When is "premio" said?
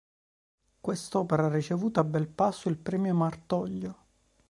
2.79-3.13